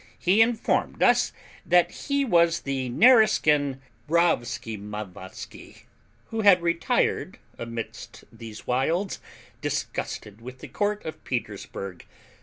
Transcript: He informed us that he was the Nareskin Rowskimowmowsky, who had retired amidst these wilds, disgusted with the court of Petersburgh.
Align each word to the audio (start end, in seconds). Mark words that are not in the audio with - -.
He 0.17 0.41
informed 0.41 1.03
us 1.03 1.31
that 1.63 1.91
he 1.91 2.25
was 2.25 2.61
the 2.61 2.89
Nareskin 2.89 3.79
Rowskimowmowsky, 4.09 5.83
who 6.31 6.41
had 6.41 6.63
retired 6.63 7.37
amidst 7.59 8.23
these 8.33 8.65
wilds, 8.65 9.19
disgusted 9.61 10.41
with 10.41 10.57
the 10.57 10.67
court 10.69 11.05
of 11.05 11.23
Petersburgh. 11.23 12.03